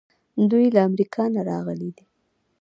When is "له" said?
0.75-0.79